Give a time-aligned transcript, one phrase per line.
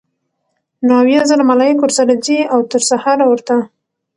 [0.85, 3.55] نو اويا زره ملائک ورسره ځي؛ او تر سهاره ورته